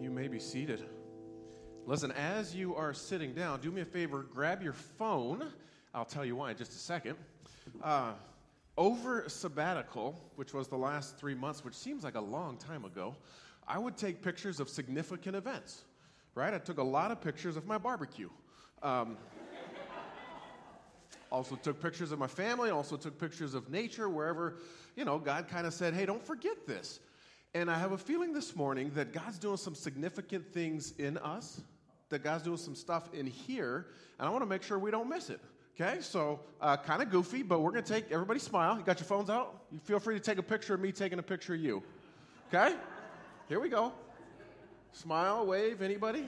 [0.00, 0.84] You may be seated.
[1.86, 5.50] Listen, as you are sitting down, do me a favor, grab your phone.
[5.94, 7.16] I'll tell you why in just a second.
[7.82, 8.12] Uh,
[8.76, 13.16] over sabbatical, which was the last three months, which seems like a long time ago,
[13.66, 15.84] I would take pictures of significant events,
[16.34, 16.52] right?
[16.52, 18.28] I took a lot of pictures of my barbecue.
[18.82, 19.16] Um,
[21.32, 24.58] also took pictures of my family, also took pictures of nature, wherever,
[24.94, 27.00] you know, God kind of said, hey, don't forget this.
[27.56, 31.62] And I have a feeling this morning that God's doing some significant things in us,
[32.10, 33.86] that God's doing some stuff in here,
[34.18, 35.40] and I want to make sure we don't miss it.
[35.74, 38.76] Okay, so uh, kind of goofy, but we're going to take everybody smile.
[38.76, 39.62] You got your phones out?
[39.72, 41.82] You feel free to take a picture of me taking a picture of you.
[42.52, 42.76] Okay?
[43.48, 43.90] Here we go.
[44.92, 46.26] Smile, wave, anybody?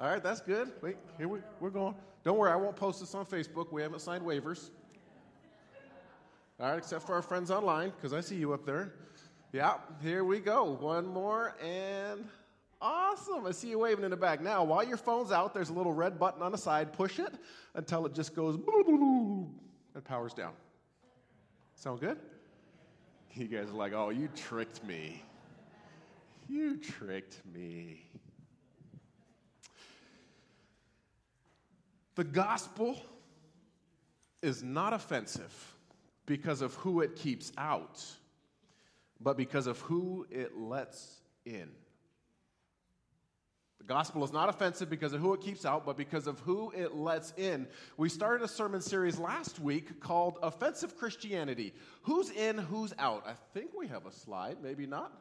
[0.00, 0.72] All right, that's good.
[0.80, 1.94] Wait, here we, we're going.
[2.24, 3.70] Don't worry, I won't post this on Facebook.
[3.70, 4.70] We haven't signed waivers.
[6.58, 8.94] All right, except for our friends online, because I see you up there.
[9.52, 10.64] Yeah, here we go.
[10.64, 12.26] One more, and
[12.80, 13.46] awesome.
[13.46, 14.40] I see you waving in the back.
[14.40, 16.94] Now, while your phone's out, there's a little red button on the side.
[16.94, 17.34] Push it
[17.74, 20.52] until it just goes and powers down.
[21.74, 22.18] Sound good?
[23.34, 25.22] You guys are like, oh, you tricked me.
[26.48, 28.06] You tricked me.
[32.14, 32.98] The gospel
[34.40, 35.74] is not offensive
[36.24, 38.02] because of who it keeps out,
[39.22, 41.68] but because of who it lets in.
[43.78, 46.70] The gospel is not offensive because of who it keeps out, but because of who
[46.70, 47.66] it lets in.
[47.96, 51.74] We started a sermon series last week called Offensive Christianity.
[52.02, 53.24] Who's in, who's out?
[53.26, 54.58] I think we have a slide.
[54.62, 55.12] Maybe not.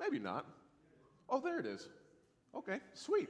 [0.00, 0.46] Maybe not.
[1.28, 1.88] Oh, there it is.
[2.56, 3.28] Okay, sweet.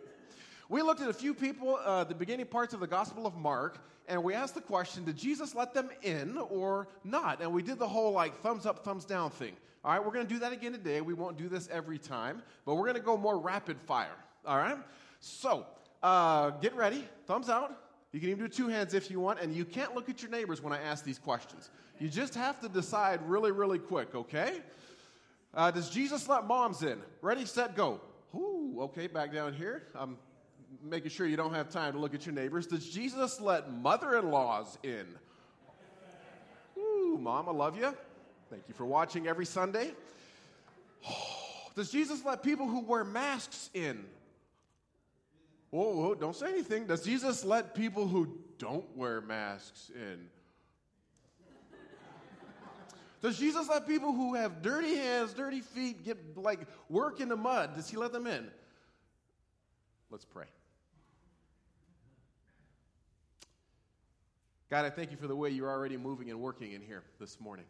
[0.71, 3.79] We looked at a few people, uh, the beginning parts of the Gospel of Mark,
[4.09, 7.43] and we asked the question Did Jesus let them in or not?
[7.43, 9.55] And we did the whole like thumbs up, thumbs down thing.
[9.85, 11.01] All right, we're going to do that again today.
[11.01, 14.17] We won't do this every time, but we're going to go more rapid fire.
[14.47, 14.79] All right?
[15.19, 15.67] So,
[16.03, 17.05] uh, get ready.
[17.27, 17.77] Thumbs out.
[18.13, 20.31] You can even do two hands if you want, and you can't look at your
[20.31, 21.71] neighbors when I ask these questions.
[21.98, 24.61] You just have to decide really, really quick, okay?
[25.55, 26.98] Uh, does Jesus let moms in?
[27.21, 28.01] Ready, set, go.
[28.35, 29.85] Ooh, okay, back down here.
[29.95, 30.17] I'm
[30.83, 32.67] making sure you don't have time to look at your neighbors.
[32.67, 35.07] Does Jesus let mother in laws in?
[36.79, 37.95] Ooh, mom, I love you.
[38.52, 39.92] Thank you for watching every Sunday.
[41.74, 44.05] Does Jesus let people who wear masks in?
[45.70, 46.86] Whoa, whoa, don't say anything.
[46.86, 50.29] Does Jesus let people who don't wear masks in?
[53.23, 56.61] Does Jesus let people who have dirty hands, dirty feet, get like
[56.91, 57.74] work in the mud?
[57.74, 58.51] Does he let them in?
[60.11, 60.45] Let's pray.
[64.68, 67.41] God, I thank you for the way you're already moving and working in here this
[67.41, 67.64] morning.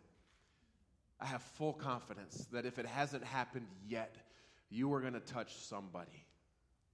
[1.22, 4.16] I have full confidence that if it hasn't happened yet,
[4.70, 6.26] you are going to touch somebody.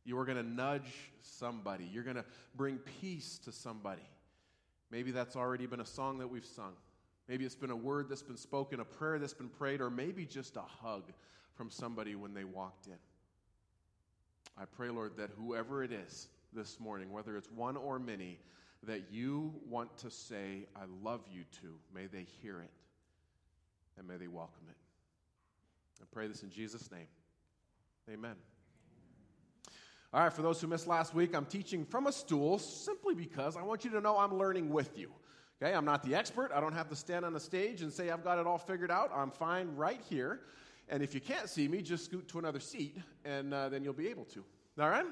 [0.04, 1.88] You are going to nudge somebody.
[1.90, 4.06] You're going to bring peace to somebody.
[4.90, 6.74] Maybe that's already been a song that we've sung.
[7.26, 10.26] Maybe it's been a word that's been spoken, a prayer that's been prayed, or maybe
[10.26, 11.04] just a hug
[11.54, 12.98] from somebody when they walked in.
[14.58, 18.38] I pray, Lord, that whoever it is this morning, whether it's one or many,
[18.82, 22.70] that you want to say, I love you to, may they hear it
[23.98, 24.76] and may they welcome it.
[26.00, 27.06] I pray this in Jesus' name.
[28.10, 28.36] Amen.
[30.14, 33.56] All right, for those who missed last week, I'm teaching from a stool simply because
[33.56, 35.10] I want you to know I'm learning with you.
[35.60, 36.50] Okay, I'm not the expert.
[36.54, 38.90] I don't have to stand on a stage and say I've got it all figured
[38.90, 39.10] out.
[39.14, 40.40] I'm fine right here.
[40.88, 43.92] And if you can't see me, just scoot to another seat, and uh, then you'll
[43.92, 44.44] be able to.
[44.80, 45.04] All right?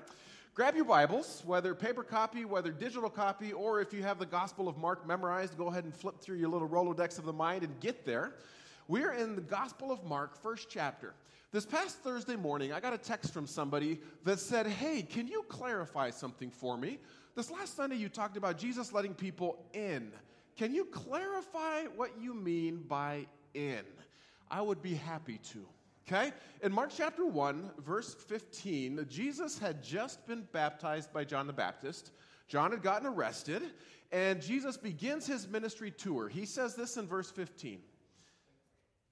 [0.54, 4.68] Grab your Bibles, whether paper copy, whether digital copy, or if you have the Gospel
[4.68, 7.78] of Mark memorized, go ahead and flip through your little Rolodex of the mind and
[7.80, 8.36] get there.
[8.88, 11.14] We're in the Gospel of Mark, first chapter.
[11.50, 15.42] This past Thursday morning, I got a text from somebody that said, Hey, can you
[15.48, 16.98] clarify something for me?
[17.34, 20.12] This last Sunday, you talked about Jesus letting people in.
[20.56, 23.82] Can you clarify what you mean by in?
[24.52, 25.66] I would be happy to.
[26.06, 26.32] Okay?
[26.62, 32.12] In Mark chapter 1, verse 15, Jesus had just been baptized by John the Baptist.
[32.46, 33.62] John had gotten arrested,
[34.12, 36.28] and Jesus begins his ministry tour.
[36.28, 37.80] He says this in verse 15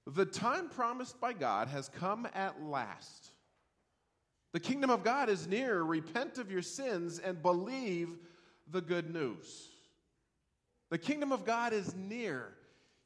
[0.07, 3.31] the time promised by God has come at last.
[4.53, 5.83] The kingdom of God is near.
[5.83, 8.09] Repent of your sins and believe
[8.71, 9.69] the good news.
[10.91, 12.53] The kingdom of God is near,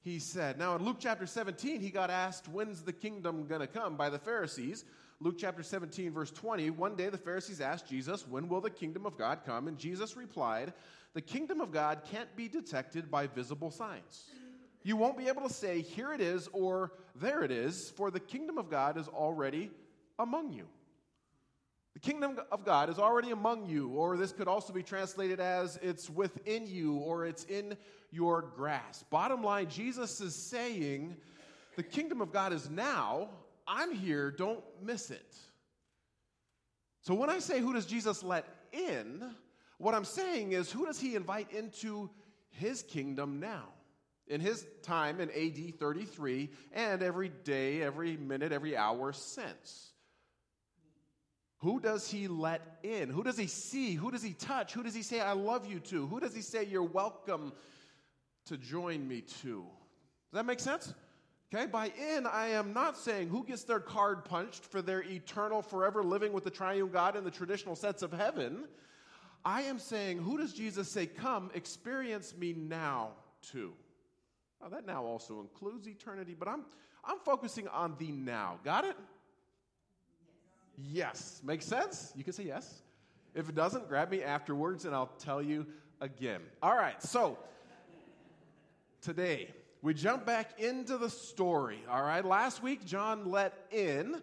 [0.02, 0.60] he said.
[0.60, 4.10] Now, in Luke chapter 17, he got asked, When's the kingdom going to come by
[4.10, 4.86] the Pharisees?
[5.22, 6.70] Luke chapter 17, verse 20.
[6.70, 9.68] One day the Pharisees asked Jesus, When will the kingdom of God come?
[9.68, 10.74] And Jesus replied,
[11.14, 14.26] The kingdom of God can't be detected by visible signs.
[14.84, 18.20] You won't be able to say, here it is, or there it is, for the
[18.20, 19.72] kingdom of God is already
[20.18, 20.68] among you.
[21.94, 25.78] The kingdom of God is already among you, or this could also be translated as
[25.82, 27.76] it's within you or it's in
[28.12, 29.10] your grasp.
[29.10, 31.18] Bottom line, Jesus is saying,
[31.76, 33.30] The kingdom of God is now.
[33.68, 34.32] I'm here.
[34.32, 35.36] Don't miss it.
[37.02, 39.36] So when I say, Who does Jesus let in?
[39.78, 42.10] What I'm saying is, Who does he invite into
[42.52, 43.66] his kingdom now?
[44.30, 49.92] In his time in AD 33, and every day, every minute, every hour since.
[51.58, 53.10] Who does he let in?
[53.10, 53.96] Who does he see?
[53.96, 54.74] Who does he touch?
[54.74, 56.08] Who does he say, I love you to?
[56.08, 57.52] Who does he say, You're welcome
[58.46, 59.64] to join me to?
[60.32, 60.94] Does that make sense?
[61.54, 65.64] Okay, by in, I am not saying who gets their card punched for their eternal,
[65.64, 68.68] forever living with the triune God in the traditional sense of heaven.
[69.44, 73.10] I am saying, who does Jesus say, Come, experience me now
[73.42, 73.74] too?
[74.62, 76.66] Now, that now also includes eternity, but I'm,
[77.04, 78.60] I'm focusing on the now.
[78.64, 78.96] Got it?
[80.78, 81.42] Yes.
[81.44, 82.12] Makes sense?
[82.16, 82.82] You can say yes.
[83.36, 85.66] If it doesn't, grab me afterwards and I'll tell you
[86.02, 86.42] again.
[86.62, 87.38] All right, so
[89.02, 89.50] today
[89.82, 91.80] we jump back into the story.
[91.90, 94.22] All right, last week John let in,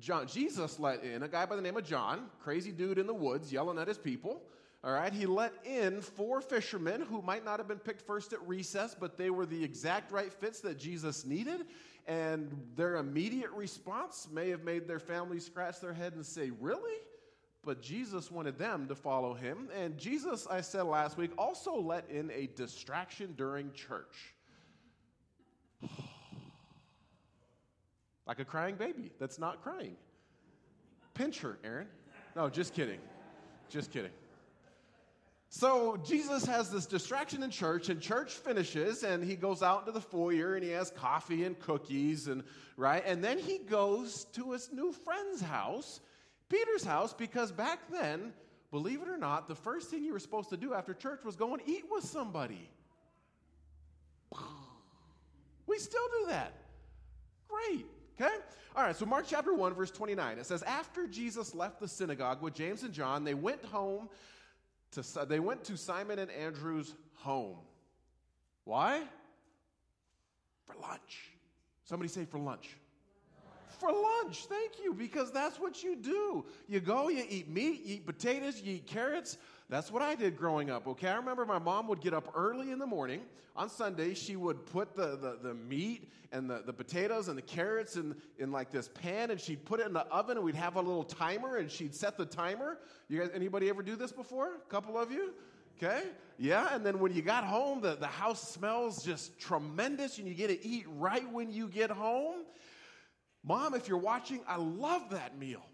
[0.00, 3.14] John, Jesus let in a guy by the name of John, crazy dude in the
[3.14, 4.42] woods yelling at his people.
[4.84, 8.46] All right, he let in four fishermen who might not have been picked first at
[8.46, 11.66] recess, but they were the exact right fits that Jesus needed.
[12.06, 16.94] And their immediate response may have made their family scratch their head and say, Really?
[17.64, 19.68] But Jesus wanted them to follow him.
[19.76, 24.34] And Jesus, I said last week, also let in a distraction during church.
[28.26, 29.96] like a crying baby that's not crying.
[31.14, 31.88] Pinch her, Aaron.
[32.36, 33.00] No, just kidding.
[33.68, 34.12] Just kidding.
[35.48, 39.92] So Jesus has this distraction in church, and church finishes, and he goes out into
[39.92, 42.42] the foyer and he has coffee and cookies, and
[42.76, 46.00] right, and then he goes to his new friend's house,
[46.48, 48.32] Peter's house, because back then,
[48.70, 51.36] believe it or not, the first thing you were supposed to do after church was
[51.36, 52.68] go and eat with somebody.
[55.66, 56.52] We still do that.
[57.48, 57.86] Great.
[58.20, 58.34] Okay?
[58.74, 60.38] All right, so Mark chapter 1, verse 29.
[60.38, 64.08] It says, After Jesus left the synagogue with James and John, they went home
[64.92, 67.56] to, they went to Simon and Andrew's home.
[68.64, 69.02] Why?
[70.66, 71.30] For lunch.
[71.84, 72.76] Somebody say for lunch.
[73.78, 76.46] For lunch, thank you, because that's what you do.
[76.66, 79.36] You go, you eat meat, you eat potatoes, you eat carrots,
[79.68, 81.08] that's what I did growing up, okay?
[81.08, 83.22] I remember my mom would get up early in the morning.
[83.56, 87.42] On Sunday, she would put the, the, the meat and the, the potatoes and the
[87.42, 90.54] carrots in, in like this pan, and she'd put it in the oven, and we'd
[90.54, 92.78] have a little timer, and she'd set the timer.
[93.08, 94.56] You guys, anybody ever do this before?
[94.56, 95.32] A couple of you?
[95.82, 96.04] Okay?
[96.38, 100.34] Yeah, and then when you got home, the, the house smells just tremendous, and you
[100.34, 102.44] get to eat right when you get home.
[103.42, 105.64] Mom, if you're watching, I love that meal.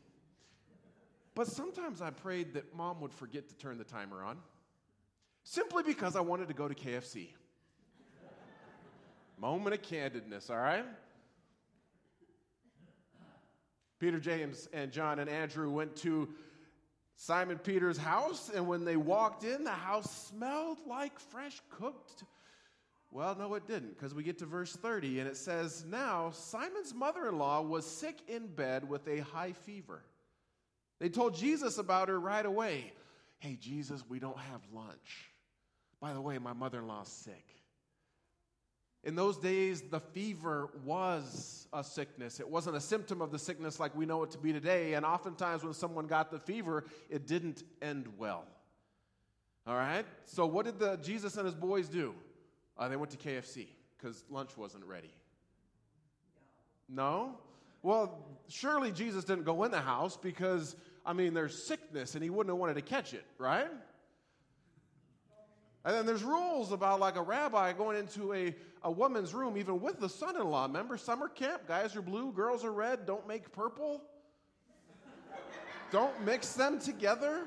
[1.34, 4.38] But sometimes I prayed that mom would forget to turn the timer on
[5.44, 7.28] simply because I wanted to go to KFC.
[9.38, 10.84] Moment of candidness, all right?
[13.98, 16.28] Peter, James, and John and Andrew went to
[17.16, 22.24] Simon Peter's house, and when they walked in, the house smelled like fresh cooked.
[23.10, 26.94] Well, no, it didn't, because we get to verse 30, and it says, Now Simon's
[26.94, 30.02] mother in law was sick in bed with a high fever.
[31.02, 32.92] They told Jesus about her right away.
[33.40, 35.32] Hey, Jesus, we don't have lunch.
[36.00, 37.44] By the way, my mother in law's sick.
[39.02, 42.38] In those days, the fever was a sickness.
[42.38, 44.94] It wasn't a symptom of the sickness like we know it to be today.
[44.94, 48.44] And oftentimes, when someone got the fever, it didn't end well.
[49.66, 50.06] All right?
[50.26, 52.14] So, what did the, Jesus and his boys do?
[52.78, 53.66] Uh, they went to KFC
[53.98, 55.12] because lunch wasn't ready.
[56.88, 57.38] No?
[57.82, 62.30] Well, surely Jesus didn't go in the house because I mean, there's sickness and he
[62.30, 63.68] wouldn't have wanted to catch it, right?
[65.84, 69.80] And then there's rules about like a rabbi going into a, a woman's room, even
[69.80, 70.66] with the son in law.
[70.66, 71.66] Remember summer camp?
[71.66, 74.00] Guys are blue, girls are red, don't make purple.
[75.90, 77.46] don't mix them together.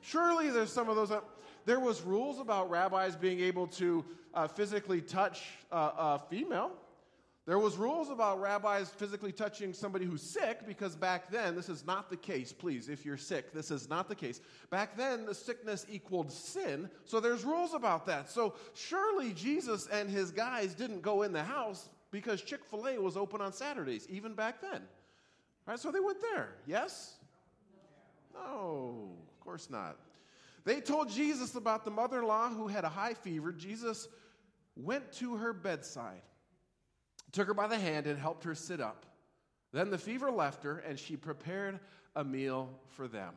[0.00, 1.10] Surely there's some of those.
[1.10, 1.20] Uh,
[1.66, 6.72] there was rules about rabbis being able to uh, physically touch uh, a female.
[7.48, 11.86] There was rules about rabbis physically touching somebody who's sick because back then this is
[11.86, 12.52] not the case.
[12.52, 14.42] Please, if you're sick, this is not the case.
[14.68, 18.28] Back then the sickness equaled sin, so there's rules about that.
[18.28, 23.40] So surely Jesus and his guys didn't go in the house because Chick-fil-A was open
[23.40, 24.82] on Saturdays even back then.
[25.64, 25.78] Right?
[25.78, 26.50] So they went there.
[26.66, 27.14] Yes?
[28.34, 29.96] No, of course not.
[30.66, 33.52] They told Jesus about the mother-in-law who had a high fever.
[33.52, 34.06] Jesus
[34.76, 36.20] went to her bedside
[37.32, 39.06] took her by the hand and helped her sit up.
[39.72, 41.78] Then the fever left her, and she prepared
[42.16, 43.34] a meal for them.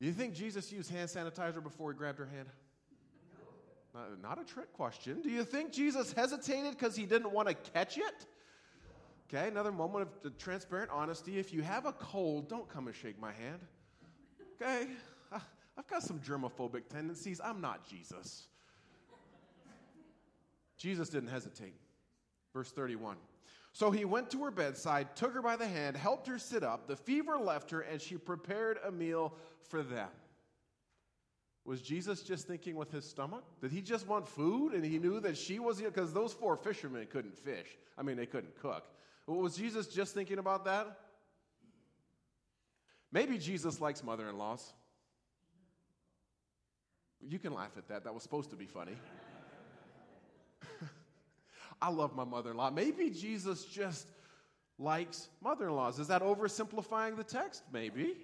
[0.00, 2.48] Do you think Jesus used hand sanitizer before he grabbed her hand?
[3.94, 5.22] Not, not a trick question.
[5.22, 8.26] Do you think Jesus hesitated because he didn't want to catch it?
[9.28, 11.38] Okay, another moment of uh, transparent honesty.
[11.38, 13.60] If you have a cold, don't come and shake my hand.
[14.60, 14.88] Okay,
[15.32, 17.40] I've got some germophobic tendencies.
[17.42, 18.48] I'm not Jesus.
[20.76, 21.74] Jesus didn't hesitate.
[22.54, 23.16] Verse 31.
[23.72, 26.86] So he went to her bedside, took her by the hand, helped her sit up.
[26.86, 29.34] The fever left her, and she prepared a meal
[29.68, 30.08] for them.
[31.64, 33.42] Was Jesus just thinking with his stomach?
[33.60, 35.80] Did he just want food and he knew that she was?
[35.80, 37.66] Because those four fishermen couldn't fish.
[37.98, 38.84] I mean, they couldn't cook.
[39.26, 40.98] Was Jesus just thinking about that?
[43.10, 44.74] Maybe Jesus likes mother in laws.
[47.26, 48.04] You can laugh at that.
[48.04, 48.96] That was supposed to be funny.
[51.80, 52.70] I love my mother in law.
[52.70, 54.06] Maybe Jesus just
[54.78, 55.98] likes mother in laws.
[55.98, 57.62] Is that oversimplifying the text?
[57.72, 58.16] Maybe.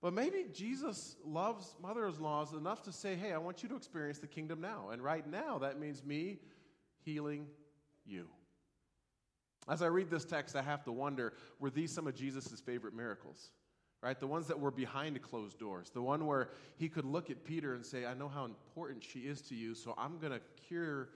[0.00, 3.76] But maybe Jesus loves mother in laws enough to say, hey, I want you to
[3.76, 4.90] experience the kingdom now.
[4.90, 6.40] And right now, that means me
[7.04, 7.46] healing
[8.04, 8.26] you.
[9.68, 12.94] As I read this text, I have to wonder were these some of Jesus' favorite
[12.94, 13.50] miracles?
[14.02, 14.18] Right?
[14.18, 15.90] The ones that were behind closed doors.
[15.90, 19.20] The one where he could look at Peter and say, I know how important she
[19.20, 21.10] is to you, so I'm going to cure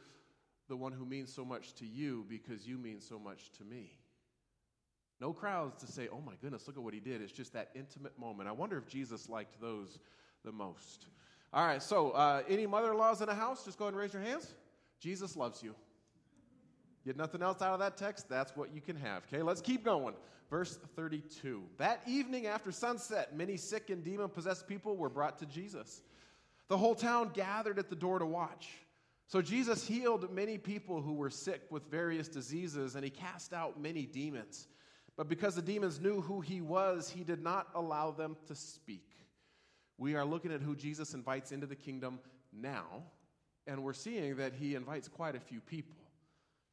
[0.69, 3.99] the one who means so much to you because you mean so much to me.
[5.21, 7.23] No crowds to say, oh my goodness, look at what he did.
[7.23, 8.49] It's just that intimate moment.
[8.49, 9.99] I wonder if Jesus liked those
[10.45, 11.07] the most.
[11.53, 14.01] All right, so uh, any mother in laws in the house, just go ahead and
[14.01, 14.53] raise your hands.
[15.01, 15.75] Jesus loves you.
[17.05, 18.29] Get nothing else out of that text?
[18.29, 19.23] That's what you can have.
[19.33, 20.15] Okay, let's keep going.
[20.51, 21.63] Verse 32.
[21.79, 26.03] That evening after sunset, many sick and demon possessed people were brought to Jesus.
[26.69, 28.69] The whole town gathered at the door to watch.
[29.29, 33.81] So Jesus healed many people who were sick with various diseases, and he cast out
[33.81, 34.69] many demons.
[35.17, 39.11] But because the demons knew who he was, he did not allow them to speak.
[39.99, 42.21] We are looking at who Jesus invites into the kingdom
[42.53, 43.03] now,
[43.67, 45.97] and we're seeing that he invites quite a few people.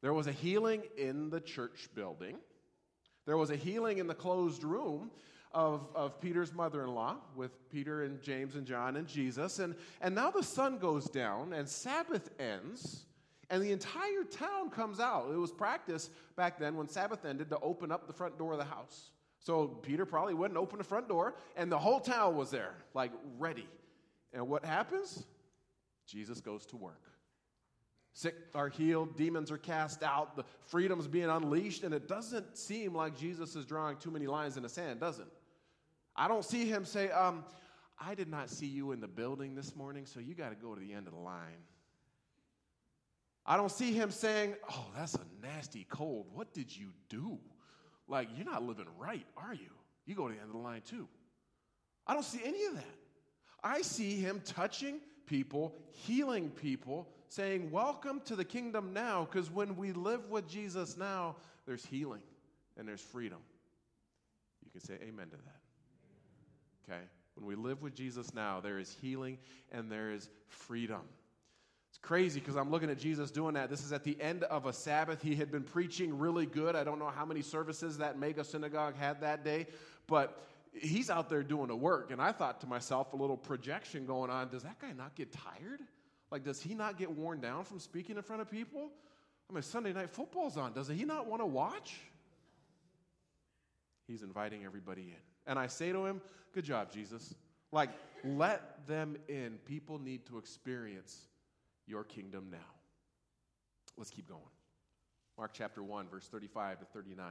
[0.02, 2.36] There was a healing in the church building,
[3.26, 5.10] there was a healing in the closed room.
[5.54, 9.60] Of, of Peter's mother in law with Peter and James and John and Jesus.
[9.60, 13.04] And, and now the sun goes down and Sabbath ends
[13.50, 15.30] and the entire town comes out.
[15.32, 18.58] It was practice back then when Sabbath ended to open up the front door of
[18.58, 19.10] the house.
[19.38, 23.12] So Peter probably wouldn't open the front door, and the whole town was there, like
[23.38, 23.68] ready.
[24.32, 25.24] And what happens?
[26.06, 27.02] Jesus goes to work.
[28.14, 32.94] Sick are healed, demons are cast out, the freedom's being unleashed, and it doesn't seem
[32.94, 35.26] like Jesus is drawing too many lines in the sand, does it?
[36.16, 37.44] I don't see him say, um,
[37.98, 40.74] I did not see you in the building this morning, so you got to go
[40.74, 41.62] to the end of the line.
[43.46, 46.26] I don't see him saying, Oh, that's a nasty cold.
[46.32, 47.38] What did you do?
[48.08, 49.70] Like, you're not living right, are you?
[50.06, 51.08] You go to the end of the line too.
[52.06, 52.84] I don't see any of that.
[53.62, 59.76] I see him touching people, healing people, saying, Welcome to the kingdom now, because when
[59.76, 62.22] we live with Jesus now, there's healing
[62.76, 63.38] and there's freedom.
[64.64, 65.63] You can say amen to that.
[66.88, 67.00] Okay?
[67.34, 69.38] When we live with Jesus now, there is healing
[69.72, 71.02] and there is freedom
[71.88, 73.70] It's crazy because I'm looking at Jesus doing that.
[73.70, 75.20] This is at the end of a Sabbath.
[75.22, 76.76] He had been preaching really good.
[76.76, 79.66] I don't know how many services that mega synagogue had that day,
[80.06, 82.10] but he's out there doing the work.
[82.10, 85.32] And I thought to myself, a little projection going on does that guy not get
[85.32, 85.80] tired?
[86.30, 88.90] Like, does he not get worn down from speaking in front of people?
[89.48, 90.72] I mean, Sunday night football's on.
[90.72, 91.96] Does he not want to watch?
[94.06, 95.33] He's inviting everybody in.
[95.46, 96.20] And I say to him,
[96.52, 97.34] Good job, Jesus.
[97.72, 97.90] Like,
[98.24, 99.58] let them in.
[99.64, 101.26] People need to experience
[101.86, 102.58] your kingdom now.
[103.96, 104.40] Let's keep going.
[105.36, 107.26] Mark chapter 1, verse 35 to 39.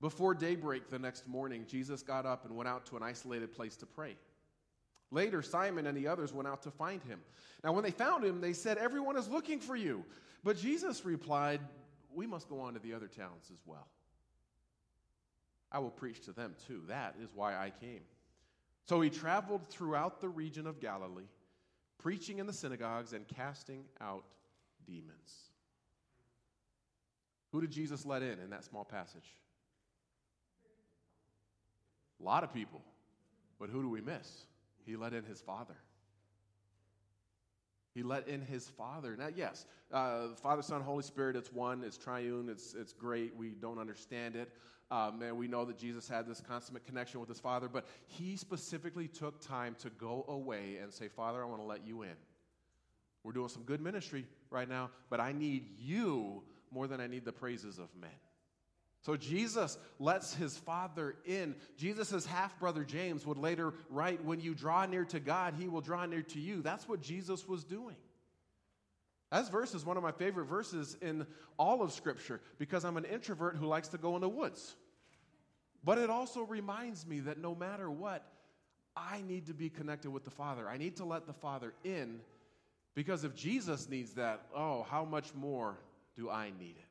[0.00, 3.76] Before daybreak the next morning, Jesus got up and went out to an isolated place
[3.76, 4.16] to pray.
[5.10, 7.20] Later, Simon and the others went out to find him.
[7.64, 10.04] Now, when they found him, they said, Everyone is looking for you.
[10.44, 11.60] But Jesus replied,
[12.14, 13.88] We must go on to the other towns as well.
[15.72, 16.82] I will preach to them too.
[16.88, 18.00] That is why I came.
[18.84, 21.28] So he traveled throughout the region of Galilee
[22.00, 24.24] preaching in the synagogues and casting out
[24.86, 25.50] demons.
[27.52, 29.36] Who did Jesus let in in that small passage?
[32.20, 32.80] A lot of people.
[33.58, 34.46] But who do we miss?
[34.86, 35.76] He let in his Father.
[37.94, 39.16] He let in his Father.
[39.16, 43.36] Now, yes, uh, Father, Son, Holy Spirit, it's one, it's triune, it's, it's great.
[43.36, 44.52] We don't understand it.
[44.90, 48.36] Um, and we know that Jesus had this consummate connection with his Father, but he
[48.36, 52.16] specifically took time to go away and say, Father, I want to let you in.
[53.22, 56.42] We're doing some good ministry right now, but I need you
[56.72, 58.10] more than I need the praises of men.
[59.02, 61.54] So Jesus lets his father in.
[61.76, 65.80] Jesus' half brother James would later write, When you draw near to God, he will
[65.80, 66.62] draw near to you.
[66.62, 67.96] That's what Jesus was doing.
[69.30, 73.04] That verse is one of my favorite verses in all of Scripture because I'm an
[73.04, 74.74] introvert who likes to go in the woods.
[75.84, 78.26] But it also reminds me that no matter what,
[78.96, 80.68] I need to be connected with the Father.
[80.68, 82.20] I need to let the Father in
[82.94, 85.78] because if Jesus needs that, oh, how much more
[86.16, 86.84] do I need it?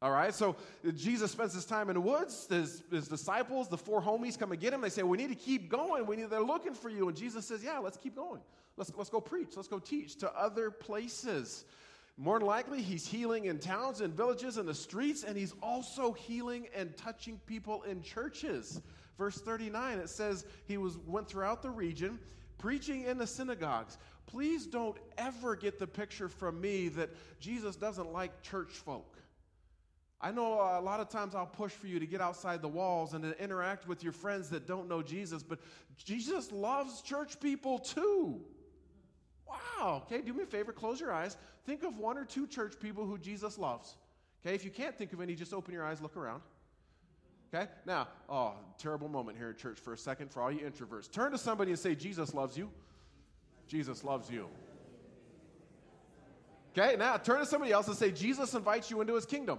[0.00, 0.56] All right, so
[0.96, 2.48] Jesus spends his time in the woods.
[2.48, 4.80] His, his, disciples, the four homies, come and get him.
[4.80, 6.06] They say, We need to keep going.
[6.06, 7.06] We need, they're looking for you.
[7.06, 8.40] And Jesus says, Yeah, let's keep going.
[8.76, 9.50] Let's, let's go preach.
[9.56, 11.64] Let's go teach to other places.
[12.16, 16.12] More than likely, he's healing in towns and villages and the streets, and he's also
[16.12, 18.80] healing and touching people in churches.
[19.18, 22.18] Verse 39, it says he was, went throughout the region
[22.62, 23.98] preaching in the synagogues.
[24.26, 27.10] Please don't ever get the picture from me that
[27.40, 29.18] Jesus doesn't like church folk.
[30.20, 33.14] I know a lot of times I'll push for you to get outside the walls
[33.14, 35.58] and to interact with your friends that don't know Jesus, but
[36.04, 38.40] Jesus loves church people too.
[39.52, 40.02] Wow.
[40.06, 41.36] Okay, do me a favor, close your eyes.
[41.66, 43.96] Think of one or two church people who Jesus loves.
[44.44, 46.42] Okay, if you can't think of any, just open your eyes, look around.
[47.54, 51.10] Okay, now, oh, terrible moment here in church for a second for all you introverts.
[51.10, 52.70] Turn to somebody and say, Jesus loves you.
[53.68, 54.48] Jesus loves you.
[56.76, 59.58] Okay, now turn to somebody else and say, Jesus invites you into his kingdom.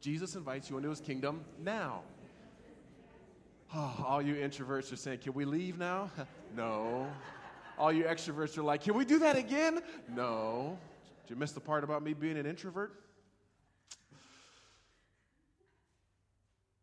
[0.00, 2.00] Jesus invites you into his kingdom now.
[3.74, 6.10] Oh, all you introverts are saying, Can we leave now?
[6.56, 7.06] no.
[7.80, 9.80] All you extroverts are like, Can we do that again?
[10.14, 10.78] No.
[11.22, 12.92] Did you miss the part about me being an introvert?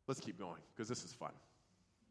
[0.08, 1.34] Let's keep going because this is fun.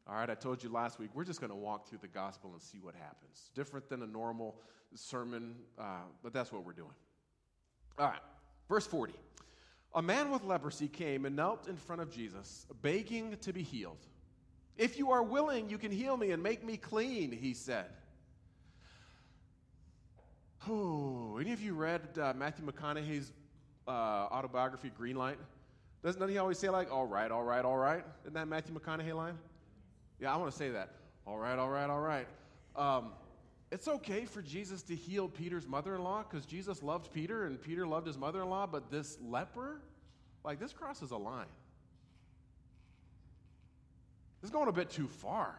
[0.09, 2.53] All right, I told you last week, we're just going to walk through the gospel
[2.53, 3.51] and see what happens.
[3.57, 4.55] Different than a normal
[4.95, 6.95] sermon, uh, but that's what we're doing.
[7.99, 8.21] All right,
[8.69, 9.15] verse 40.
[9.97, 14.07] A man with leprosy came and knelt in front of Jesus, begging to be healed.
[14.77, 17.87] If you are willing, you can heal me and make me clean, he said.
[20.69, 23.33] Oh, any of you read uh, Matthew McConaughey's
[23.87, 25.37] uh, autobiography, Greenlight?
[26.03, 28.05] Doesn't he always say, like, all right, all right, all right?
[28.23, 29.39] Isn't that Matthew McConaughey line?
[30.21, 30.91] Yeah, I want to say that.
[31.27, 32.27] All right, all right, all right.
[32.75, 33.13] Um,
[33.71, 37.61] it's okay for Jesus to heal Peter's mother in law because Jesus loved Peter and
[37.61, 39.81] Peter loved his mother in law, but this leper,
[40.45, 41.47] like, this crosses a line.
[44.41, 45.55] This is going a bit too far.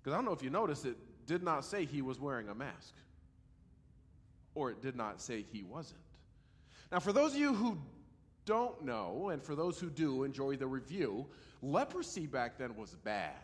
[0.00, 2.54] Because I don't know if you noticed, it did not say he was wearing a
[2.54, 2.94] mask,
[4.54, 6.00] or it did not say he wasn't.
[6.92, 7.78] Now, for those of you who
[8.44, 11.26] don't know, and for those who do enjoy the review,
[11.62, 13.34] leprosy back then was bad.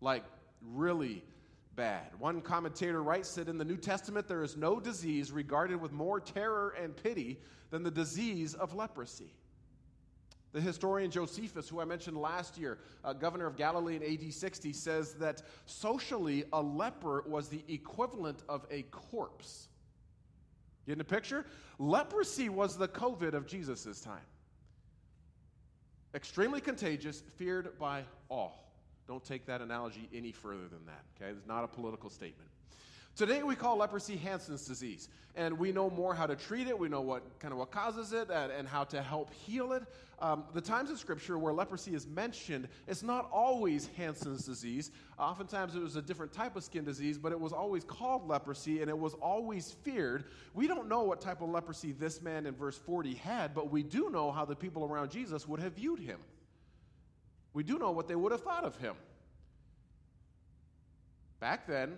[0.00, 0.24] Like,
[0.62, 1.24] really
[1.74, 2.06] bad.
[2.18, 6.20] One commentator writes that in the New Testament there is no disease regarded with more
[6.20, 7.38] terror and pity
[7.70, 9.32] than the disease of leprosy.
[10.52, 14.72] The historian Josephus, who I mentioned last year, uh, governor of Galilee in AD 60,
[14.72, 19.68] says that socially, a leper was the equivalent of a corpse.
[20.88, 21.44] Getting a picture?
[21.78, 24.24] Leprosy was the COVID of Jesus' time.
[26.14, 28.72] Extremely contagious, feared by all.
[29.06, 31.30] Don't take that analogy any further than that, okay?
[31.30, 32.48] It's not a political statement.
[33.16, 36.78] Today we call leprosy Hansen's disease, and we know more how to treat it.
[36.78, 39.82] We know what kind of what causes it and, and how to help heal it.
[40.20, 44.90] Um, the times in Scripture where leprosy is mentioned, it's not always Hansen's disease.
[45.18, 48.82] Oftentimes it was a different type of skin disease, but it was always called leprosy,
[48.82, 50.24] and it was always feared.
[50.54, 53.84] We don't know what type of leprosy this man in verse 40 had, but we
[53.84, 56.18] do know how the people around Jesus would have viewed him.
[57.52, 58.94] We do know what they would have thought of him.
[61.40, 61.94] Back then,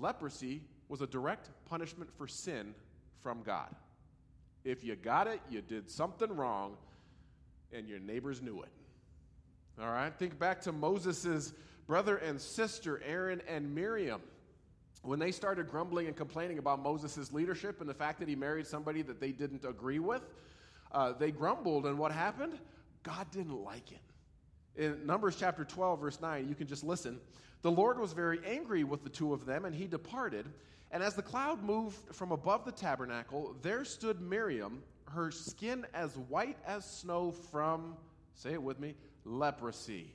[0.00, 2.74] leprosy was a direct punishment for sin
[3.20, 3.74] from God.
[4.64, 6.76] If you got it, you did something wrong,
[7.72, 8.68] and your neighbors knew it.
[9.80, 10.12] All right?
[10.18, 11.52] Think back to Moses'
[11.86, 14.20] brother and sister, Aaron and Miriam.
[15.02, 18.66] When they started grumbling and complaining about Moses' leadership and the fact that he married
[18.66, 20.22] somebody that they didn't agree with,
[20.90, 22.58] uh, they grumbled, and what happened?
[23.02, 24.00] God didn't like it.
[24.78, 27.18] In Numbers chapter 12, verse 9, you can just listen.
[27.62, 30.46] The Lord was very angry with the two of them, and he departed.
[30.92, 36.16] And as the cloud moved from above the tabernacle, there stood Miriam, her skin as
[36.16, 37.96] white as snow from,
[38.34, 40.14] say it with me, leprosy.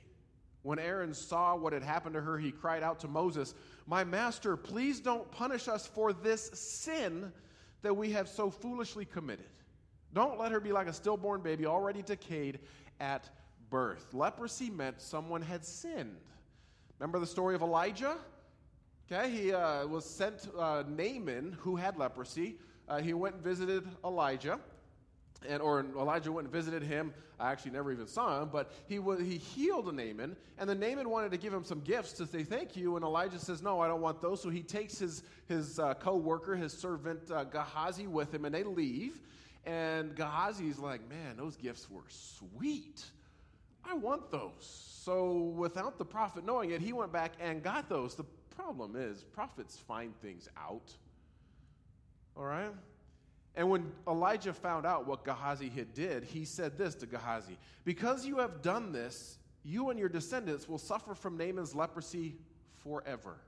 [0.62, 3.54] When Aaron saw what had happened to her, he cried out to Moses,
[3.86, 7.30] My master, please don't punish us for this sin
[7.82, 9.44] that we have so foolishly committed.
[10.14, 12.60] Don't let her be like a stillborn baby already decayed
[12.98, 13.28] at
[13.70, 14.12] birth.
[14.12, 16.16] Leprosy meant someone had sinned.
[16.98, 18.16] Remember the story of Elijah?
[19.10, 22.56] Okay, he uh, was sent uh, Naaman, who had leprosy.
[22.88, 24.58] Uh, he went and visited Elijah.
[25.48, 27.12] and or Elijah went and visited him.
[27.38, 31.32] I actually never even saw him, but he he healed Naaman, and the Naaman wanted
[31.32, 34.00] to give him some gifts to say thank you, and Elijah says, "No, I don't
[34.00, 38.44] want those." So he takes his his uh, co-worker, his servant uh, Gehazi, with him,
[38.44, 39.20] and they leave.
[39.66, 43.04] And Gehazi's like, "Man, those gifts were sweet.
[43.86, 48.14] I want those." So without the prophet knowing it, he went back and got those.
[48.14, 50.96] The problem is, prophets find things out.
[52.36, 52.72] All right.
[53.56, 58.26] And when Elijah found out what Gehazi had did, he said this to Gehazi, "Because
[58.26, 62.38] you have done this, you and your descendants will suffer from Naaman's leprosy
[62.78, 63.38] forever."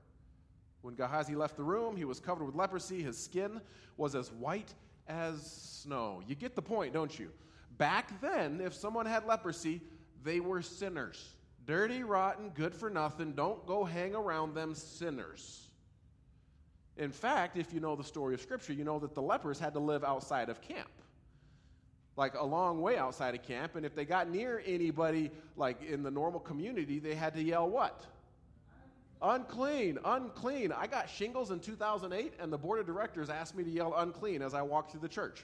[0.81, 3.03] When Gehazi left the room, he was covered with leprosy.
[3.03, 3.61] His skin
[3.97, 4.73] was as white
[5.07, 6.21] as snow.
[6.25, 7.31] You get the point, don't you?
[7.77, 9.81] Back then, if someone had leprosy,
[10.23, 11.35] they were sinners.
[11.65, 13.33] Dirty, rotten, good for nothing.
[13.33, 15.67] Don't go hang around them sinners.
[16.95, 19.73] In fact, if you know the story of Scripture, you know that the lepers had
[19.73, 20.89] to live outside of camp.
[22.15, 23.75] Like a long way outside of camp.
[23.75, 27.69] And if they got near anybody, like in the normal community, they had to yell
[27.69, 28.03] what?
[29.21, 30.71] Unclean, unclean.
[30.71, 34.41] I got shingles in 2008, and the board of directors asked me to yell unclean
[34.41, 35.43] as I walked through the church.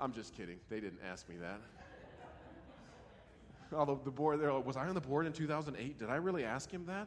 [0.00, 0.58] I'm just kidding.
[0.68, 1.60] They didn't ask me that.
[3.72, 5.98] Although the board, like, was I on the board in 2008?
[5.98, 7.06] Did I really ask him that?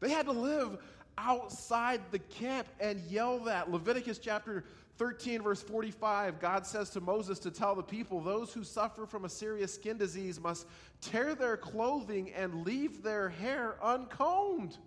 [0.00, 0.78] They had to live
[1.16, 3.70] outside the camp and yell that.
[3.70, 4.64] Leviticus chapter
[4.98, 9.24] 13, verse 45, God says to Moses to tell the people, Those who suffer from
[9.24, 10.66] a serious skin disease must
[11.00, 14.78] tear their clothing and leave their hair uncombed.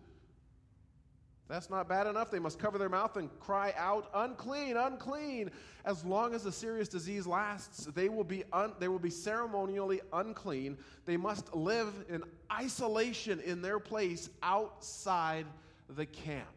[1.48, 2.32] That's not bad enough.
[2.32, 5.52] They must cover their mouth and cry out, unclean, unclean.
[5.86, 10.02] As long as the serious disease lasts, they will be, un- they will be ceremonially
[10.12, 10.78] unclean.
[11.06, 15.46] They must live in isolation in their place outside
[15.90, 16.48] the camp.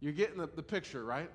[0.00, 1.30] You're getting the, the picture, right?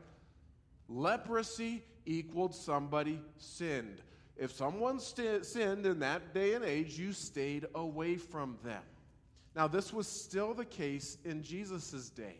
[0.89, 4.01] Leprosy equaled somebody sinned.
[4.35, 8.83] If someone st- sinned in that day and age, you stayed away from them.
[9.57, 12.35] Now, this was still the case in Jesus' day.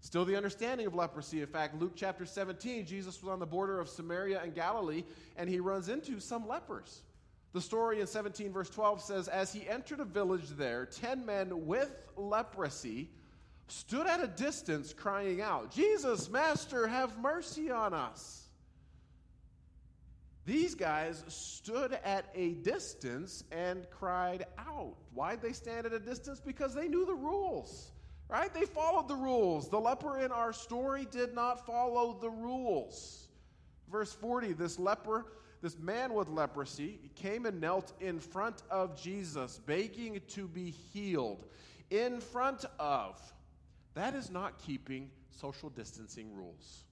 [0.00, 1.42] Still the understanding of leprosy.
[1.42, 5.04] In fact, Luke chapter 17, Jesus was on the border of Samaria and Galilee,
[5.36, 7.02] and he runs into some lepers.
[7.52, 11.66] The story in 17, verse 12 says, As he entered a village there, ten men
[11.66, 13.10] with leprosy
[13.68, 18.48] stood at a distance crying out, Jesus, Master, have mercy on us.
[20.50, 24.96] These guys stood at a distance and cried out.
[25.14, 26.40] Why'd they stand at a distance?
[26.44, 27.92] Because they knew the rules,
[28.28, 28.52] right?
[28.52, 29.70] They followed the rules.
[29.70, 33.28] The leper in our story did not follow the rules.
[33.92, 35.24] Verse 40 this leper,
[35.62, 41.46] this man with leprosy, came and knelt in front of Jesus, begging to be healed.
[41.90, 43.20] In front of.
[43.94, 46.86] That is not keeping social distancing rules.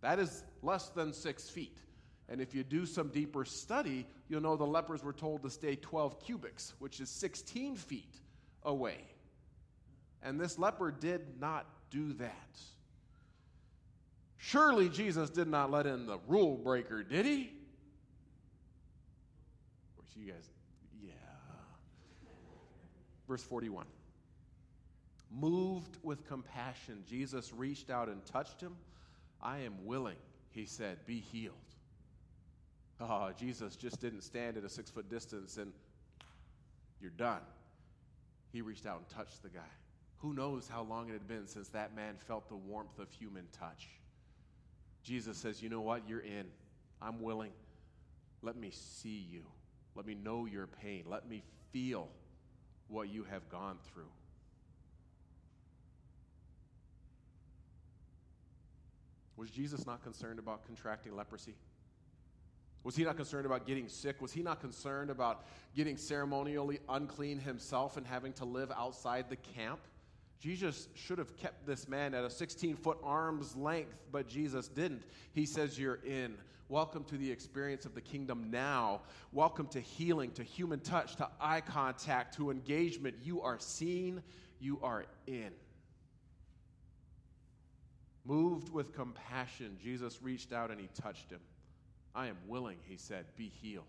[0.00, 1.80] That is less than six feet.
[2.28, 5.76] And if you do some deeper study, you'll know the lepers were told to stay
[5.76, 8.20] 12 cubits, which is 16 feet
[8.64, 8.98] away.
[10.22, 12.58] And this leper did not do that.
[14.38, 17.52] Surely Jesus did not let in the rule breaker, did he?
[19.96, 20.50] Course, you guys,
[21.02, 21.12] yeah.
[23.28, 23.86] Verse 41.
[25.30, 28.76] Moved with compassion, Jesus reached out and touched him.
[29.42, 30.16] I am willing,
[30.50, 31.54] he said, be healed.
[33.00, 35.72] Oh, Jesus just didn't stand at a six foot distance and
[37.00, 37.42] you're done.
[38.52, 39.60] He reached out and touched the guy.
[40.18, 43.44] Who knows how long it had been since that man felt the warmth of human
[43.52, 43.88] touch?
[45.02, 46.08] Jesus says, You know what?
[46.08, 46.46] You're in.
[47.02, 47.52] I'm willing.
[48.42, 49.42] Let me see you.
[49.94, 51.04] Let me know your pain.
[51.06, 52.08] Let me feel
[52.88, 54.08] what you have gone through.
[59.36, 61.54] Was Jesus not concerned about contracting leprosy?
[62.86, 64.22] Was he not concerned about getting sick?
[64.22, 65.44] Was he not concerned about
[65.74, 69.80] getting ceremonially unclean himself and having to live outside the camp?
[70.38, 75.02] Jesus should have kept this man at a 16 foot arm's length, but Jesus didn't.
[75.32, 76.36] He says, You're in.
[76.68, 79.00] Welcome to the experience of the kingdom now.
[79.32, 83.16] Welcome to healing, to human touch, to eye contact, to engagement.
[83.20, 84.22] You are seen,
[84.60, 85.50] you are in.
[88.24, 91.40] Moved with compassion, Jesus reached out and he touched him.
[92.16, 93.84] I am willing, he said, be healed.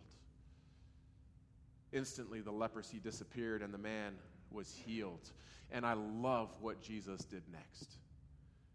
[1.93, 4.13] Instantly, the leprosy disappeared and the man
[4.51, 5.31] was healed.
[5.71, 7.95] And I love what Jesus did next.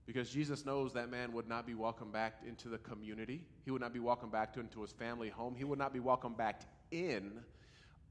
[0.06, 3.44] Because Jesus knows that man would not be welcomed back into the community.
[3.64, 5.54] He would not be welcomed back into his family home.
[5.54, 7.32] He would not be welcomed back in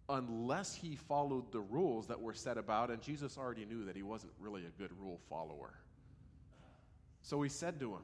[0.07, 2.91] unless he followed the rules that were set about.
[2.91, 5.73] And Jesus already knew that he wasn't really a good rule follower.
[7.23, 8.01] So he said to him,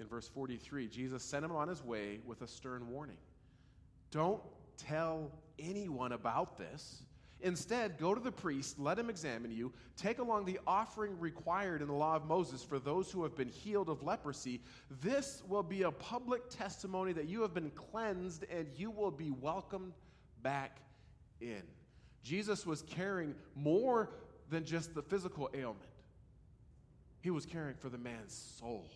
[0.00, 3.18] in verse 43, Jesus sent him on his way with a stern warning.
[4.10, 4.40] Don't
[4.78, 7.02] tell anyone about this.
[7.42, 11.88] Instead, go to the priest, let him examine you, take along the offering required in
[11.88, 14.60] the law of Moses for those who have been healed of leprosy.
[15.02, 19.30] This will be a public testimony that you have been cleansed and you will be
[19.30, 19.94] welcomed
[20.42, 20.78] back
[21.40, 21.62] in.
[22.22, 24.10] Jesus was caring more
[24.50, 25.88] than just the physical ailment,
[27.20, 28.90] he was caring for the man's soul.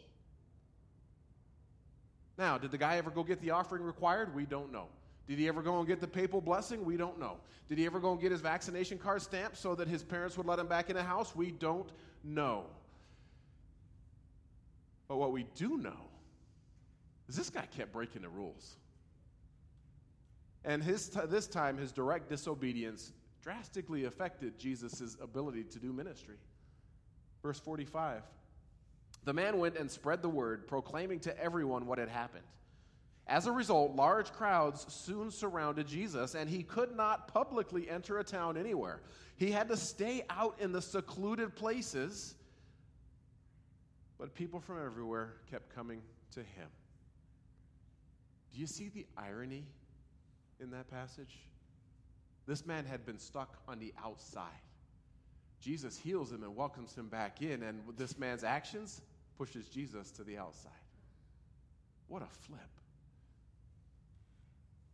[2.36, 4.34] Now, did the guy ever go get the offering required?
[4.34, 4.86] We don't know.
[5.26, 6.84] Did he ever go and get the papal blessing?
[6.84, 7.38] We don't know.
[7.68, 10.46] Did he ever go and get his vaccination card stamped so that his parents would
[10.46, 11.34] let him back in the house?
[11.34, 11.90] We don't
[12.22, 12.64] know.
[15.08, 15.96] But what we do know
[17.28, 18.76] is this guy kept breaking the rules.
[20.64, 26.36] And his t- this time, his direct disobedience drastically affected Jesus' ability to do ministry.
[27.42, 28.22] Verse 45
[29.24, 32.44] The man went and spread the word, proclaiming to everyone what had happened.
[33.26, 38.24] As a result, large crowds soon surrounded Jesus, and he could not publicly enter a
[38.24, 39.00] town anywhere.
[39.36, 42.34] He had to stay out in the secluded places,
[44.18, 46.68] but people from everywhere kept coming to him.
[48.52, 49.64] Do you see the irony
[50.60, 51.34] in that passage?
[52.46, 54.44] This man had been stuck on the outside.
[55.60, 59.00] Jesus heals him and welcomes him back in, and this man's actions
[59.36, 60.72] pushes Jesus to the outside.
[62.08, 62.60] What a flip.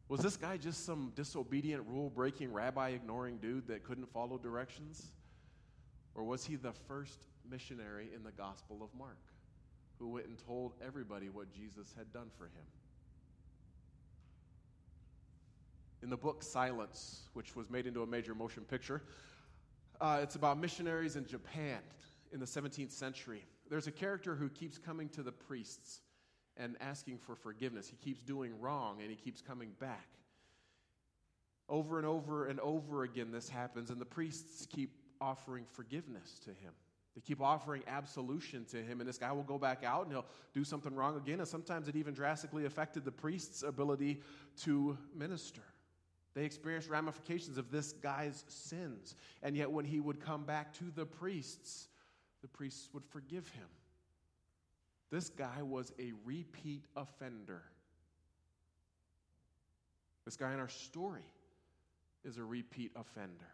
[0.08, 5.12] Was this guy just some disobedient, rule breaking, rabbi ignoring dude that couldn't follow directions?
[6.16, 9.18] Or was he the first missionary in the Gospel of Mark
[10.00, 12.66] who went and told everybody what Jesus had done for him?
[16.02, 19.02] In the book Silence, which was made into a major motion picture,
[20.00, 21.78] uh, it's about missionaries in Japan
[22.32, 23.44] in the 17th century.
[23.70, 26.00] There's a character who keeps coming to the priests
[26.56, 27.88] and asking for forgiveness.
[27.88, 30.08] He keeps doing wrong and he keeps coming back.
[31.68, 36.50] Over and over and over again, this happens, and the priests keep offering forgiveness to
[36.50, 36.72] him.
[37.14, 40.26] They keep offering absolution to him, and this guy will go back out and he'll
[40.52, 41.38] do something wrong again.
[41.38, 44.20] And sometimes it even drastically affected the priest's ability
[44.62, 45.62] to minister.
[46.34, 49.14] They experienced ramifications of this guy's sins.
[49.42, 51.88] And yet, when he would come back to the priests,
[52.42, 53.68] the priests would forgive him.
[55.10, 57.62] This guy was a repeat offender.
[60.24, 61.24] This guy in our story
[62.24, 63.50] is a repeat offender,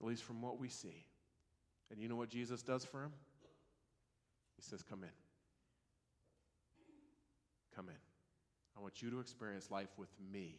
[0.00, 1.06] at least from what we see.
[1.90, 3.12] And you know what Jesus does for him?
[4.56, 5.08] He says, Come in.
[7.74, 7.94] Come in.
[8.76, 10.58] I want you to experience life with me.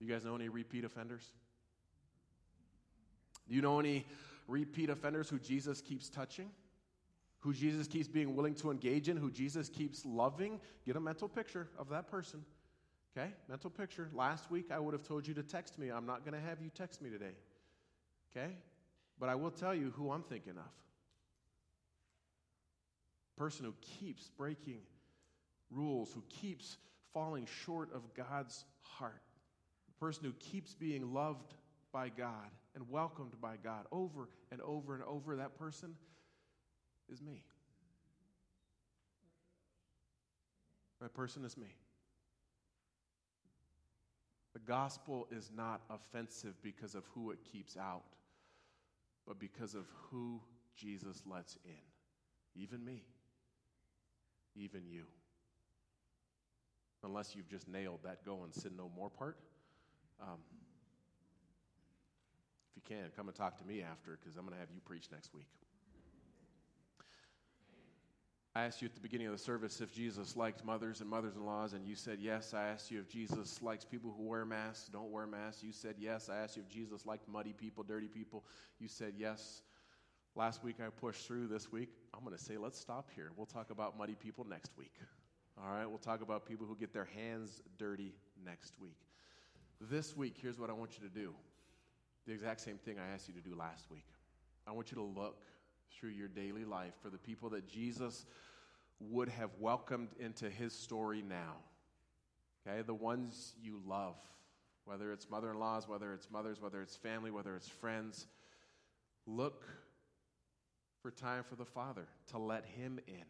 [0.00, 1.32] You guys know any repeat offenders?
[3.48, 4.06] Do you know any
[4.46, 6.50] repeat offenders who Jesus keeps touching,
[7.40, 11.28] who Jesus keeps being willing to engage in, who Jesus keeps loving, get a mental
[11.28, 12.44] picture of that person.
[13.16, 13.30] Okay?
[13.48, 14.08] Mental picture.
[14.12, 15.90] Last week I would have told you to text me.
[15.90, 17.34] I'm not going to have you text me today.
[18.30, 18.52] Okay?
[19.18, 20.70] But I will tell you who I'm thinking of.
[23.36, 24.80] Person who keeps breaking
[25.70, 26.76] rules, who keeps
[27.12, 29.22] falling short of God's heart.
[30.00, 31.54] Person who keeps being loved
[31.92, 35.96] by God and welcomed by God over and over and over, that person
[37.12, 37.42] is me.
[41.00, 41.74] That person is me.
[44.54, 48.04] The gospel is not offensive because of who it keeps out,
[49.26, 50.40] but because of who
[50.76, 52.62] Jesus lets in.
[52.62, 53.02] Even me.
[54.54, 55.02] Even you.
[57.02, 59.36] Unless you've just nailed that go and sin no more part.
[60.20, 60.38] Um,
[62.78, 65.08] you can, come and talk to me after because I'm going to have you preach
[65.10, 65.48] next week.
[68.54, 71.36] I asked you at the beginning of the service if Jesus liked mothers and mothers
[71.36, 72.54] in laws, and you said yes.
[72.54, 75.62] I asked you if Jesus likes people who wear masks, don't wear masks.
[75.62, 76.28] You said yes.
[76.28, 78.44] I asked you if Jesus liked muddy people, dirty people.
[78.78, 79.62] You said yes.
[80.34, 81.48] Last week I pushed through.
[81.48, 83.30] This week I'm going to say let's stop here.
[83.36, 84.94] We'll talk about muddy people next week.
[85.60, 88.14] All right, we'll talk about people who get their hands dirty
[88.44, 88.98] next week.
[89.80, 91.34] This week, here's what I want you to do
[92.28, 94.04] the exact same thing I asked you to do last week.
[94.66, 95.46] I want you to look
[95.90, 98.26] through your daily life for the people that Jesus
[99.00, 101.54] would have welcomed into his story now.
[102.66, 104.16] Okay, the ones you love,
[104.84, 108.26] whether it's mother in laws, whether it's mothers, whether it's family, whether it's friends.
[109.26, 109.64] Look
[111.00, 113.24] for time for the Father to let him in.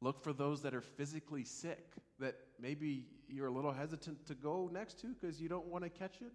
[0.00, 4.70] Look for those that are physically sick that maybe you're a little hesitant to go
[4.72, 6.32] next to because you don't want to catch it.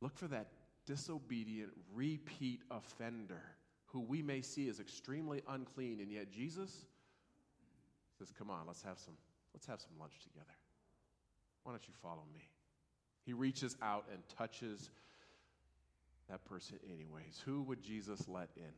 [0.00, 0.48] Look for that
[0.86, 3.42] disobedient, repeat offender
[3.86, 6.84] who we may see as extremely unclean, and yet Jesus
[8.18, 9.14] says, Come on, let's have some,
[9.54, 10.44] let's have some lunch together.
[11.62, 12.48] Why don't you follow me?
[13.24, 14.90] He reaches out and touches
[16.28, 17.42] that person, anyways.
[17.44, 18.72] Who would Jesus let in?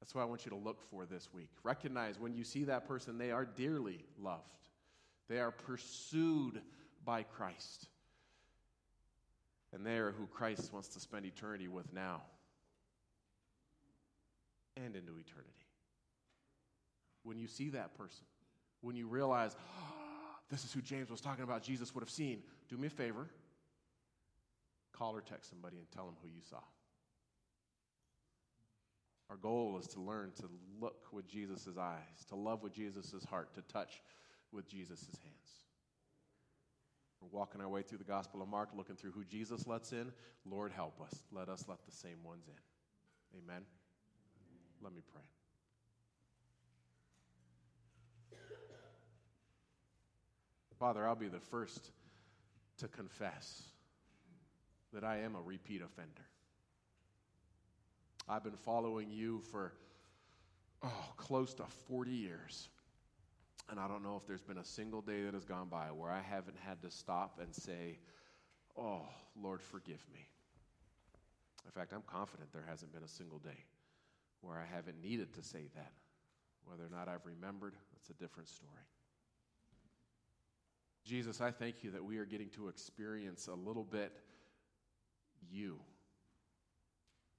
[0.00, 1.50] That's what I want you to look for this week.
[1.62, 4.42] Recognize when you see that person, they are dearly loved,
[5.28, 6.60] they are pursued
[7.04, 7.88] by Christ.
[9.72, 12.22] And they are who Christ wants to spend eternity with now
[14.76, 15.52] and into eternity.
[17.22, 18.24] When you see that person,
[18.80, 22.42] when you realize, oh, this is who James was talking about, Jesus would have seen,
[22.68, 23.26] do me a favor,
[24.92, 26.60] call or text somebody and tell them who you saw.
[29.30, 30.44] Our goal is to learn to
[30.80, 34.00] look with Jesus' eyes, to love with Jesus' heart, to touch
[34.52, 35.67] with Jesus' hands.
[37.20, 40.12] We're walking our way through the Gospel of Mark, looking through who Jesus lets in.
[40.44, 41.22] Lord, help us.
[41.32, 43.40] Let us let the same ones in.
[43.40, 43.62] Amen.
[44.82, 45.22] Let me pray.
[50.78, 51.90] Father, I'll be the first
[52.78, 53.64] to confess
[54.92, 56.24] that I am a repeat offender.
[58.28, 59.72] I've been following you for
[60.84, 62.68] oh, close to 40 years.
[63.70, 66.10] And I don't know if there's been a single day that has gone by where
[66.10, 67.98] I haven't had to stop and say,
[68.76, 69.02] Oh,
[69.40, 70.28] Lord, forgive me.
[71.66, 73.64] In fact, I'm confident there hasn't been a single day
[74.40, 75.92] where I haven't needed to say that.
[76.64, 78.86] Whether or not I've remembered, that's a different story.
[81.04, 84.12] Jesus, I thank you that we are getting to experience a little bit
[85.50, 85.78] you,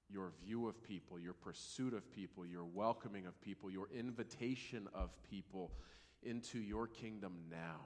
[0.08, 5.10] your view of people, your pursuit of people, your welcoming of people, your invitation of
[5.28, 5.70] people
[6.22, 7.80] into your kingdom now.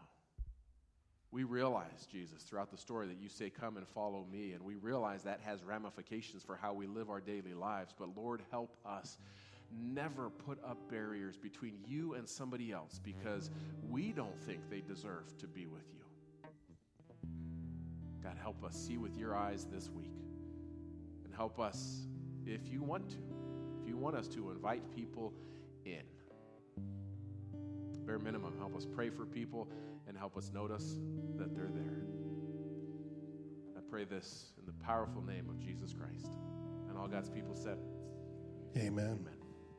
[1.31, 4.53] We realize, Jesus, throughout the story that you say, Come and follow me.
[4.53, 7.93] And we realize that has ramifications for how we live our daily lives.
[7.99, 9.19] But Lord, help us
[9.73, 13.51] never put up barriers between you and somebody else because
[13.89, 16.01] we don't think they deserve to be with you.
[18.23, 20.15] God, help us see with your eyes this week.
[21.25, 22.07] And help us,
[22.47, 23.17] if you want to,
[23.83, 25.35] if you want us to, invite people
[25.85, 26.03] in
[28.07, 29.69] bare minimum, help us pray for people
[30.07, 30.99] and help us notice
[31.37, 32.03] that they're there.
[33.77, 36.33] I pray this in the powerful name of Jesus Christ.
[36.89, 37.79] And all God's people said,
[38.77, 39.19] Amen.
[39.21, 39.34] Amen.